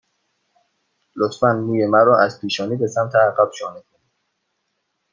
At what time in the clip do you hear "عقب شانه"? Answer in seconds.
3.15-3.79